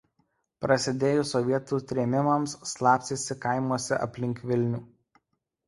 [0.65, 4.85] Prasidėjus sovietų trėmimams slapstėsi kaimuose aplink Vilnių.